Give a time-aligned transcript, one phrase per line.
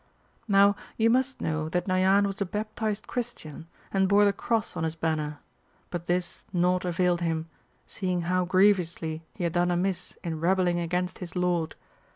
[0.47, 4.83] Now you must know that Nayan was a baptized Christian, and bore the cross on
[4.83, 5.37] his banner;
[5.91, 7.47] but this nought availed him,
[7.85, 11.75] seeing how grievously he had done amiss in rebellingr aoainst his Lord.